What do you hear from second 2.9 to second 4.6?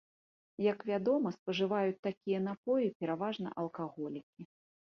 пераважна алкаголікі.